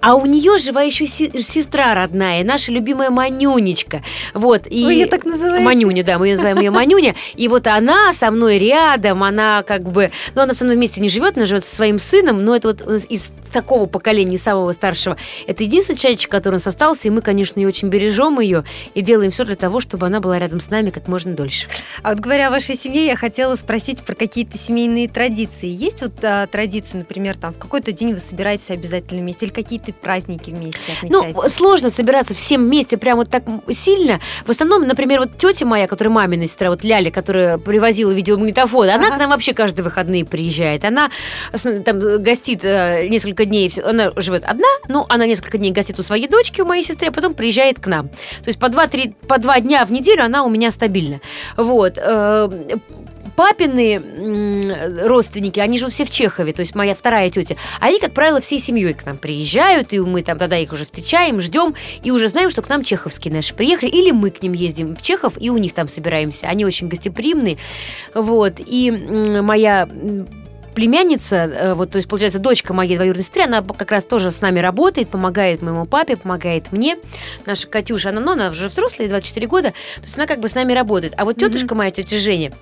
[0.01, 4.03] А у нее жива еще сестра родная, наша любимая Манюнечка.
[4.33, 4.83] Вот, и...
[4.83, 5.63] Вы ее так называете?
[5.63, 7.15] Манюня, да, мы ее называем ее Манюня.
[7.35, 10.11] И вот она со мной рядом, она как бы...
[10.35, 12.81] Ну, она со мной вместе не живет, она живет со своим сыном, но это вот
[13.09, 13.25] из
[13.61, 15.17] такого поколения, самого старшего.
[15.47, 19.01] Это единственный человечек, который у нас остался, и мы, конечно, ее очень бережем ее и
[19.01, 21.67] делаем все для того, чтобы она была рядом с нами как можно дольше.
[22.03, 25.67] А вот говоря о вашей семье, я хотела спросить про какие-то семейные традиции.
[25.67, 29.91] Есть вот а, традиции, например, там в какой-то день вы собираетесь обязательно вместе или какие-то
[29.91, 31.49] праздники вместе Ну, отмечаете?
[31.57, 34.19] сложно собираться всем вместе прямо вот так сильно.
[34.45, 39.07] В основном, например, вот тетя моя, которая мамина сестра, вот Ляля, которая привозила видеомагнитофон, она
[39.07, 39.15] Ага.
[39.15, 40.85] к нам вообще каждые выходные приезжает.
[40.85, 41.09] Она
[41.85, 46.27] там гостит э, несколько дней, она живет одна, но она несколько дней гостит у своей
[46.27, 48.09] дочки, у моей сестры, а потом приезжает к нам.
[48.09, 51.21] То есть по два-три, по два дня в неделю она у меня стабильно.
[51.55, 51.97] Вот.
[51.97, 52.49] Э,
[53.37, 54.01] Папины
[55.05, 57.55] родственники, они живут все в Чехове, то есть моя вторая тетя.
[57.79, 61.39] Они, как правило, всей семьей к нам приезжают, и мы там тогда их уже встречаем,
[61.39, 64.95] ждем, и уже знаем, что к нам чеховские наши приехали, или мы к ним ездим
[64.95, 66.47] в Чехов, и у них там собираемся.
[66.47, 67.57] Они очень гостеприимные.
[68.15, 68.53] Вот.
[68.57, 69.87] И моя
[70.77, 74.41] племянница, э, вот, то есть, получается, дочка моей двоюродной сестры, она как раз тоже с
[74.41, 76.97] нами работает, помогает моему папе, помогает мне.
[77.47, 80.53] Наша Катюша, она, ну, она уже взрослая, 24 года, то есть она как бы с
[80.53, 81.15] нами работает.
[81.17, 82.53] А вот тетушка моя, тетя Женя,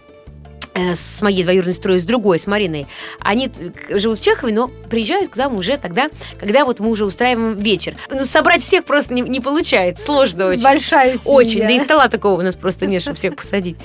[0.75, 2.87] с моей двоюродной сестрой, с другой, с Мариной,
[3.19, 6.09] они э, живут в Чехове, но приезжают к нам уже тогда,
[6.39, 7.95] когда вот мы уже устраиваем вечер.
[8.09, 10.63] Ну, собрать всех просто не, не получается, сложно очень.
[10.63, 11.31] Большая семья.
[11.31, 13.77] Очень, да и стола такого у нас просто нет, чтобы всех посадить.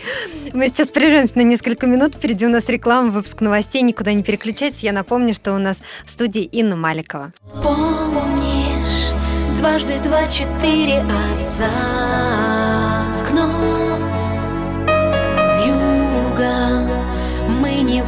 [0.53, 2.14] Мы сейчас прервемся на несколько минут.
[2.16, 3.83] Впереди у нас реклама, выпуск новостей.
[3.83, 4.81] Никуда не переключайтесь.
[4.81, 7.33] Я напомню, что у нас в студии Инна Маликова.
[7.62, 9.12] Помнишь,
[9.59, 11.68] дважды два четыре, а за
[13.22, 13.80] окном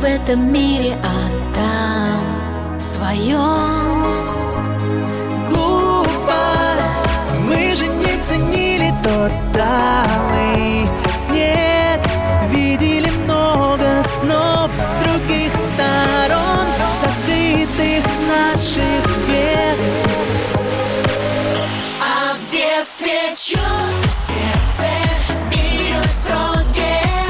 [0.02, 4.04] в этом мире, а там, в своем
[5.48, 6.42] глупо
[7.46, 12.00] Мы же не ценили тот талый снег
[12.50, 16.66] Видели много снов с других сторон
[17.00, 19.78] Закрытых наших век.
[22.02, 24.88] А в детстве чье-то сердце
[25.48, 27.21] билось в роке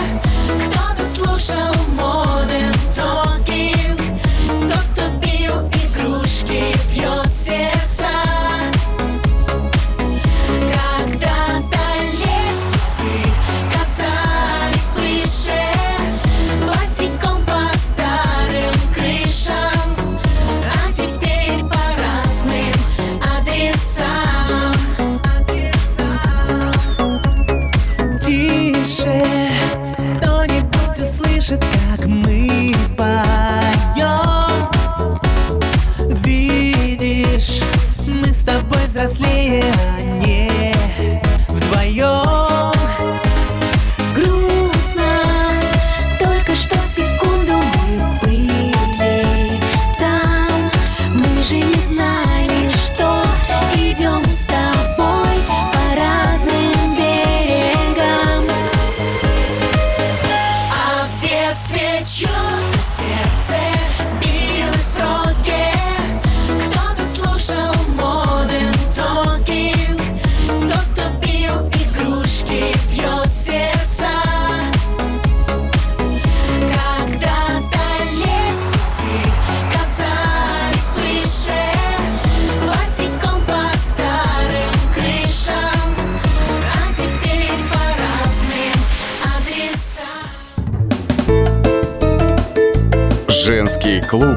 [93.82, 94.36] Женский клуб.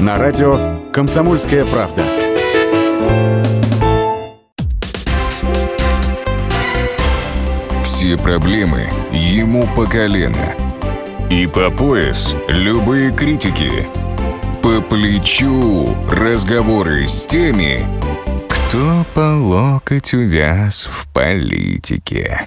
[0.00, 2.04] На радио «Комсомольская правда».
[7.82, 10.54] Все проблемы ему по колено.
[11.30, 13.86] И по пояс любые критики.
[14.62, 17.80] По плечу разговоры с теми,
[18.48, 22.46] кто по локоть увяз в политике.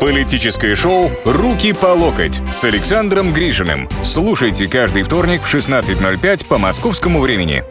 [0.00, 3.88] Политическое шоу «Руки по локоть» с Александром Грижиным.
[4.02, 7.64] Слушайте каждый вторник в 16.05 по московскому времени.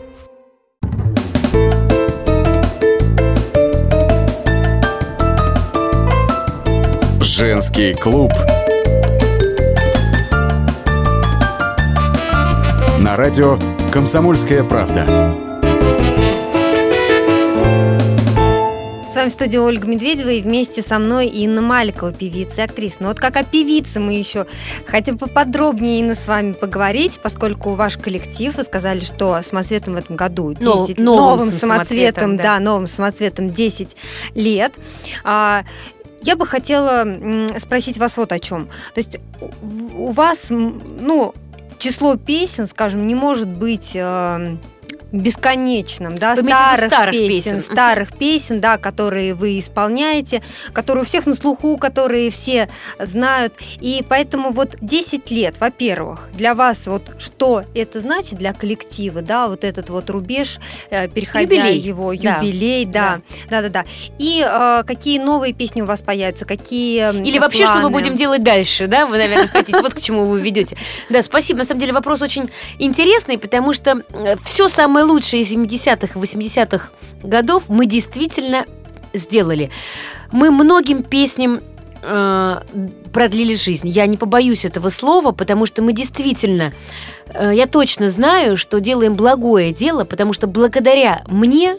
[7.22, 8.32] Женский клуб.
[13.00, 13.60] На радио
[13.92, 15.45] «Комсомольская правда».
[19.16, 22.98] С вами в студии Ольга Медведева и вместе со мной Инна Маликова, певица и актриса.
[23.00, 24.46] Но вот как о певице мы еще
[24.88, 30.18] хотим поподробнее, Инна, с вами поговорить, поскольку ваш коллектив, вы сказали, что самоцветом в этом
[30.18, 32.44] году 10, Нов- новым новым самоцветом, самоцветом, да.
[32.44, 33.96] да, новым самоцветом 10
[34.34, 34.74] лет.
[35.24, 35.64] А,
[36.22, 37.08] я бы хотела
[37.60, 38.68] спросить вас вот о чем.
[38.96, 41.34] То есть у вас, ну,
[41.78, 44.58] число песен, скажем, не может быть э,
[45.22, 47.64] бесконечным, да, старых, старых песен, песен?
[47.72, 50.42] старых песен, да, которые вы исполняете,
[50.74, 53.54] которые у всех на слуху, которые все знают.
[53.80, 59.48] И поэтому вот 10 лет, во-первых, для вас вот что это значит для коллектива, да,
[59.48, 62.38] вот этот вот рубеж, э, переходя Юбилей, его, да.
[62.38, 63.86] юбилей, да, да, да, да.
[64.18, 67.94] И э, какие новые песни у вас появятся, какие Или вообще, что мы планы?
[67.94, 69.06] будем делать дальше, да?
[69.06, 69.80] Вы, наверное, хотите.
[69.80, 70.78] Вот к чему вы ведете.
[71.10, 71.60] Да, спасибо.
[71.60, 72.50] На самом деле вопрос очень
[72.80, 74.02] интересный, потому что
[74.44, 76.90] все самое лучшее из 70-х и 80-х
[77.24, 78.66] годов мы действительно
[79.14, 79.70] сделали.
[80.32, 81.62] Мы многим песням
[82.02, 82.62] э,
[83.14, 83.88] продлили жизнь.
[83.88, 86.74] Я не побоюсь этого слова, потому что мы действительно,
[87.34, 91.78] э, я точно знаю, что делаем благое дело, потому что благодаря мне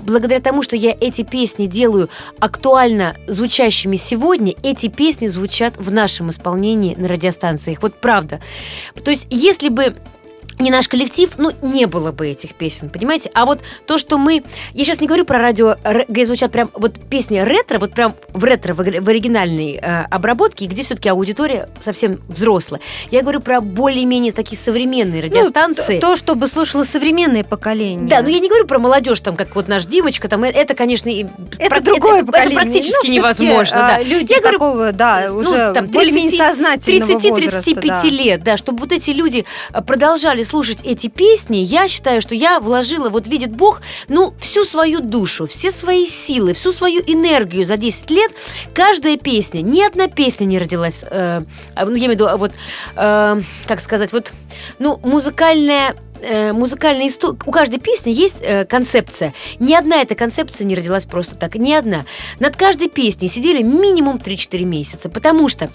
[0.00, 6.30] благодаря тому, что я эти песни делаю актуально звучащими сегодня, эти песни звучат в нашем
[6.30, 7.82] исполнении на радиостанциях.
[7.82, 8.40] Вот правда.
[9.02, 9.96] То есть, если бы
[10.58, 13.30] не наш коллектив, ну, не было бы этих песен, понимаете?
[13.34, 14.42] А вот то, что мы...
[14.72, 15.76] Я сейчас не говорю про радио,
[16.08, 20.02] где звучат прям вот песни ретро, вот прям в ретро, в, ори- в оригинальной э,
[20.10, 22.80] обработке, где все-таки аудитория совсем взрослая.
[23.10, 25.98] Я говорю про более-менее такие современные Ну, радиостанции.
[26.00, 28.08] то, чтобы слушало современное поколение.
[28.08, 30.74] Да, но я не говорю про молодежь, там, как вот наш Димочка, там, э- это,
[30.74, 31.26] конечно, и
[31.58, 32.54] Это про- другое это, поколение.
[32.56, 34.02] Это практически Ну, невозможно, а, да.
[34.02, 38.02] Люди Я говорю, такого, да, ну, уже там, более-менее 30, сознательного 30-35 возраста, да.
[38.08, 42.60] лет, да, чтобы вот эти люди а, продолжали слушать эти песни, я считаю, что я
[42.60, 47.76] вложила, вот видит Бог, ну, всю свою душу, все свои силы, всю свою энергию за
[47.76, 48.32] 10 лет.
[48.74, 51.40] Каждая песня, ни одна песня не родилась, э,
[51.74, 52.52] а, ну, я имею в виду, а, вот,
[52.96, 54.32] э, как сказать, вот,
[54.78, 57.38] ну, музыкальная э, музыкальная история.
[57.44, 59.34] У каждой песни есть э, концепция.
[59.58, 61.56] Ни одна эта концепция не родилась просто так.
[61.56, 62.04] Ни одна.
[62.40, 65.68] Над каждой песней сидели минимум 3-4 месяца, потому что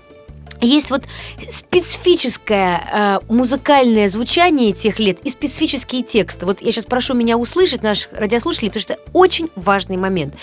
[0.61, 1.03] есть вот
[1.49, 6.45] специфическое э, музыкальное звучание тех лет и специфические тексты.
[6.45, 10.35] Вот я сейчас прошу меня услышать, наших радиослушателей, потому что это очень важный момент.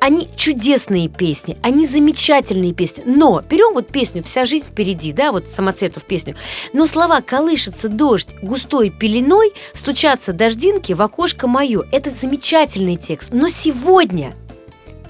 [0.00, 3.02] Они чудесные песни, они замечательные песни.
[3.04, 6.36] Но берем вот песню «Вся жизнь впереди», да, вот Самоцветов песню.
[6.72, 11.82] Но слова «Колышется дождь густой пеленой, стучатся дождинки в окошко мое».
[11.90, 13.30] Это замечательный текст.
[13.32, 14.34] Но сегодня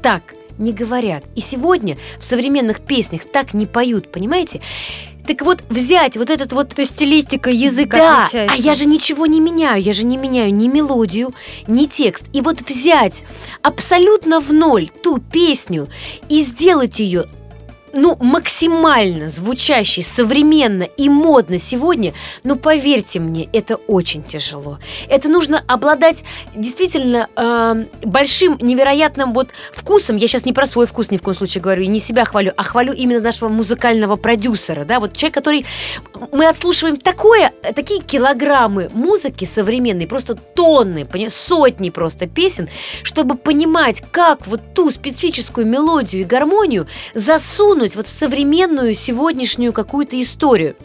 [0.02, 1.24] так не говорят.
[1.34, 4.60] И сегодня в современных песнях так не поют, понимаете?
[5.26, 6.70] Так вот, взять вот этот вот...
[6.70, 8.54] То есть стилистика, язык да, отличается.
[8.54, 11.34] а я же ничего не меняю, я же не меняю ни мелодию,
[11.66, 12.24] ни текст.
[12.32, 13.24] И вот взять
[13.60, 15.88] абсолютно в ноль ту песню
[16.30, 17.26] и сделать ее
[18.00, 24.78] ну, максимально звучащий, современно и модно сегодня, но поверьте мне, это очень тяжело.
[25.08, 26.24] Это нужно обладать
[26.54, 30.16] действительно э, большим, невероятным вот вкусом.
[30.16, 32.52] Я сейчас не про свой вкус ни в коем случае говорю, и не себя хвалю,
[32.56, 35.66] а хвалю именно нашего музыкального продюсера, да, вот человек, который...
[36.32, 42.68] Мы отслушиваем такое, такие килограммы музыки современной, просто тонны, сотни просто песен,
[43.02, 50.20] чтобы понимать, как вот ту специфическую мелодию и гармонию засунуть вот в современную сегодняшнюю какую-то
[50.20, 50.76] историю.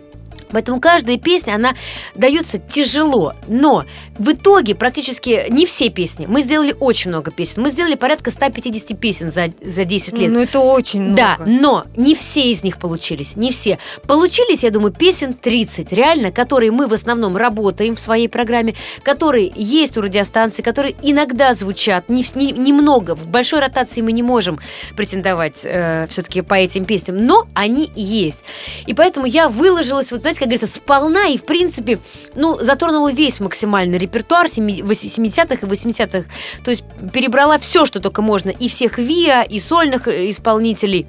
[0.51, 1.73] Поэтому каждая песня, она
[2.13, 3.85] дается тяжело, но
[4.17, 6.25] в итоге практически не все песни.
[6.27, 7.63] Мы сделали очень много песен.
[7.63, 10.31] Мы сделали порядка 150 песен за, за 10 лет.
[10.31, 11.17] Ну, это очень много.
[11.17, 13.79] Да, но не все из них получились, не все.
[14.05, 19.51] Получились, я думаю, песен 30, реально, которые мы в основном работаем в своей программе, которые
[19.55, 24.59] есть у радиостанции, которые иногда звучат, не, не- немного, в большой ротации мы не можем
[24.95, 28.39] претендовать э, все-таки по этим песням, но они есть.
[28.85, 31.99] И поэтому я выложилась, вот знаете, как говорится, сполна и, в принципе,
[32.35, 36.25] ну, затронула весь максимальный репертуар 70-х и 80-х.
[36.63, 36.83] То есть
[37.13, 41.07] перебрала все, что только можно, и всех ВИА, и сольных э, исполнителей.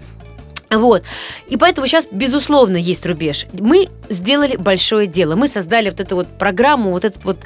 [0.70, 1.02] Вот.
[1.48, 3.46] И поэтому сейчас, безусловно, есть рубеж.
[3.52, 5.36] Мы сделали большое дело.
[5.36, 7.38] Мы создали вот эту вот программу, вот этот вот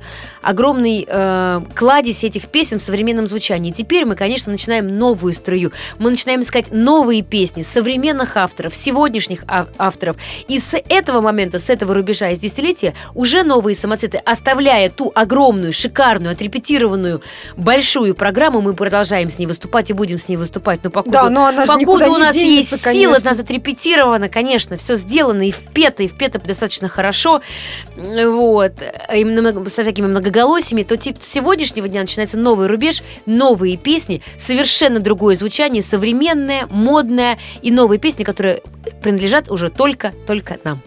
[0.42, 3.70] огромный э, кладезь этих песен в современном звучании.
[3.72, 5.72] Теперь мы, конечно, начинаем новую струю.
[5.98, 10.16] Мы начинаем искать новые песни современных авторов, сегодняшних ав- авторов.
[10.46, 15.72] И с этого момента, с этого рубежа, из десятилетия, уже новые самоцветы, оставляя ту огромную,
[15.72, 17.22] шикарную, отрепетированную,
[17.56, 20.80] большую программу, мы продолжаем с ней выступать и будем с ней выступать.
[20.82, 23.07] Но покуда, Да, но она же покуда у не нас денется, есть конечно.
[23.07, 27.40] у нас отрепетировано, конечно, все сделано и впето, и впето достаточно хорошо,
[27.96, 28.72] вот,
[29.14, 34.22] и много- со всякими многоголосиями, то тип, с сегодняшнего дня начинается новый рубеж, новые песни,
[34.36, 38.62] совершенно другое звучание, современное, модное и новые песни, которые
[39.02, 40.82] принадлежат уже только-только нам.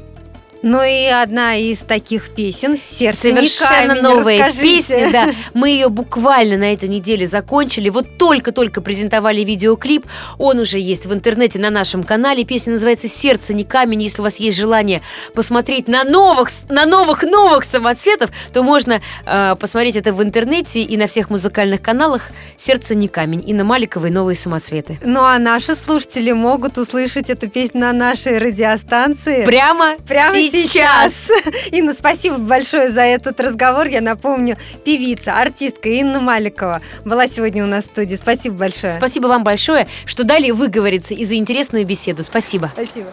[0.64, 4.01] Ну и одна из таких песен «Сердце не Совершенно камень».
[4.01, 4.62] новая Расскажите.
[4.62, 5.30] песня, да.
[5.53, 7.89] Мы ее буквально на этой неделе закончили.
[7.89, 10.05] Вот только-только презентовали видеоклип.
[10.38, 12.43] Он уже есть в интернете на нашем канале.
[12.43, 14.03] Песня называется «Сердце не камень».
[14.03, 15.01] Если у вас есть желание
[15.34, 20.95] посмотреть на новых, на новых, новых самоцветов, то можно э, посмотреть это в интернете и
[20.97, 23.43] на всех музыкальных каналах «Сердце не камень».
[23.47, 24.99] И на Маликовой новые самоцветы.
[25.03, 29.43] Ну а наши слушатели могут услышать эту песню на нашей радиостанции.
[29.45, 30.50] Прямо, Прямо сейчас.
[30.51, 31.13] Сейчас.
[31.71, 33.87] Инна, спасибо большое за этот разговор.
[33.87, 38.15] Я напомню, певица, артистка Инна Маликова была сегодня у нас в студии.
[38.15, 38.93] Спасибо большое.
[38.93, 42.23] Спасибо вам большое, что дали выговориться и за интересную беседу.
[42.23, 42.71] Спасибо.
[42.73, 43.11] Спасибо.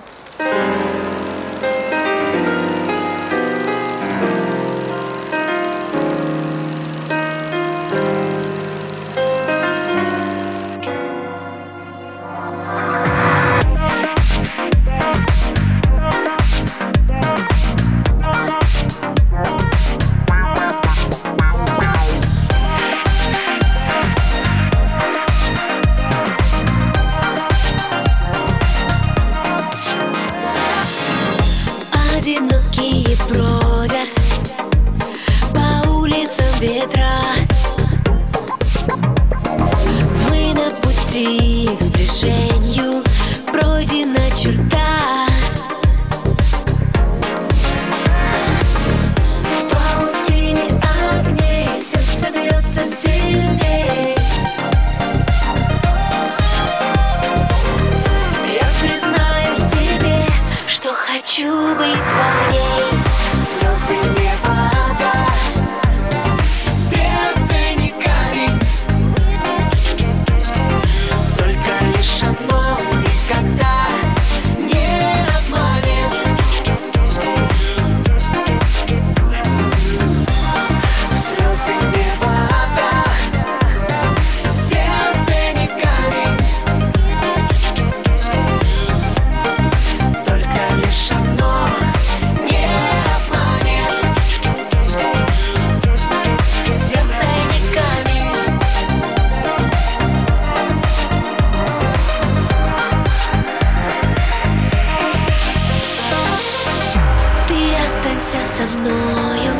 [108.18, 109.52] Останься со мною.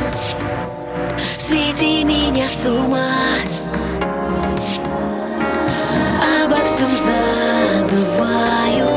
[1.38, 3.09] Свети меня с ума.
[6.44, 6.88] Обо всем
[7.86, 8.88] забываю.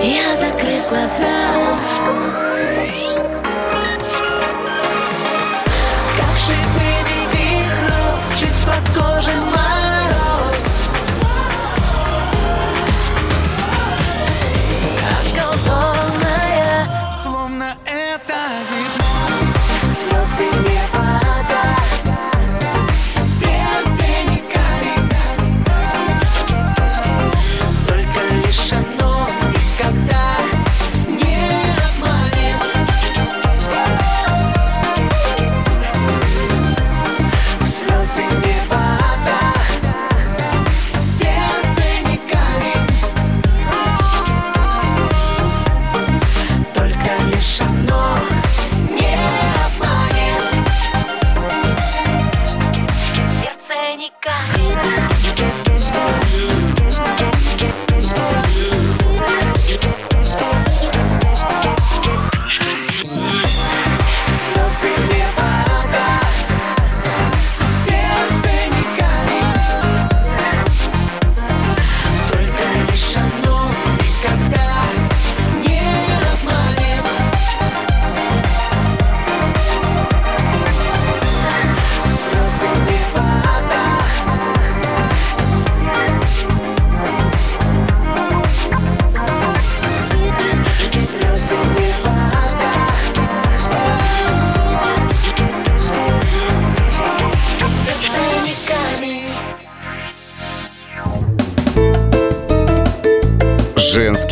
[0.00, 2.51] Я закрыв глаза
[64.72, 65.51] cinema.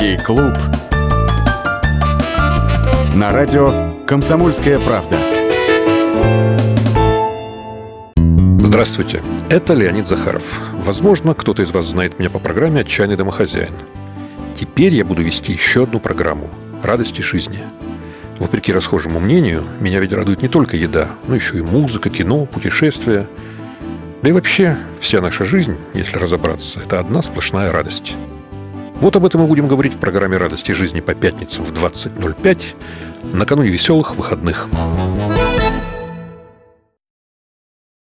[0.01, 0.55] Женский клуб.
[3.14, 5.18] На радио «Комсомольская правда».
[8.62, 10.59] Здравствуйте, это Леонид Захаров.
[10.72, 13.74] Возможно, кто-то из вас знает меня по программе «Отчаянный домохозяин».
[14.59, 16.48] Теперь я буду вести еще одну программу
[16.82, 17.59] «Радости жизни».
[18.38, 23.26] Вопреки расхожему мнению, меня ведь радует не только еда, но еще и музыка, кино, путешествия.
[24.22, 28.14] Да и вообще, вся наша жизнь, если разобраться, это одна сплошная радость.
[29.01, 32.61] Вот об этом мы будем говорить в программе «Радости жизни» по пятницам в 20.05
[33.32, 34.68] накануне веселых выходных.
[34.70, 35.49] Thank